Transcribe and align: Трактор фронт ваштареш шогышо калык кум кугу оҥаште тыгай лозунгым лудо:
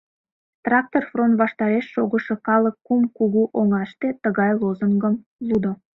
Трактор 0.65 1.03
фронт 1.11 1.33
ваштареш 1.41 1.85
шогышо 1.93 2.35
калык 2.47 2.75
кум 2.87 3.01
кугу 3.17 3.43
оҥаште 3.59 4.07
тыгай 4.23 4.51
лозунгым 4.61 5.13
лудо: 5.47 5.71